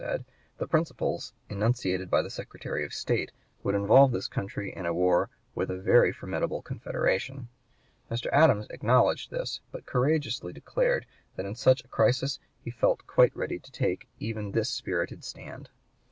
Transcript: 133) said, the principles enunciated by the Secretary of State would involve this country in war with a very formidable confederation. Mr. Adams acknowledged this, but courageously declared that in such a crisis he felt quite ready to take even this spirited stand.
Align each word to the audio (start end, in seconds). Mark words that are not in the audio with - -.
133) 0.01 0.25
said, 0.25 0.33
the 0.57 0.67
principles 0.67 1.31
enunciated 1.47 2.09
by 2.09 2.23
the 2.23 2.29
Secretary 2.31 2.83
of 2.83 2.91
State 2.91 3.31
would 3.61 3.75
involve 3.75 4.11
this 4.11 4.27
country 4.27 4.73
in 4.75 4.91
war 4.95 5.29
with 5.53 5.69
a 5.69 5.77
very 5.77 6.11
formidable 6.11 6.63
confederation. 6.63 7.49
Mr. 8.09 8.25
Adams 8.33 8.65
acknowledged 8.71 9.29
this, 9.29 9.59
but 9.71 9.85
courageously 9.85 10.51
declared 10.53 11.05
that 11.35 11.45
in 11.45 11.53
such 11.53 11.85
a 11.85 11.89
crisis 11.89 12.39
he 12.63 12.71
felt 12.71 13.05
quite 13.05 13.35
ready 13.35 13.59
to 13.59 13.71
take 13.71 14.07
even 14.19 14.53
this 14.53 14.71
spirited 14.71 15.23
stand. 15.23 15.69